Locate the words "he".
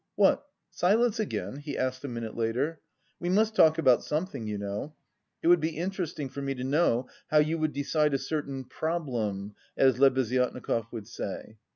1.57-1.77